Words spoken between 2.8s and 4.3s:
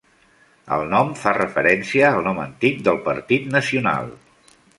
del Partit Nacional.